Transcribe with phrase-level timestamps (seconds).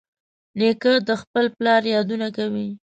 [0.59, 2.67] نیکه د خپل پلار یادونه کوي.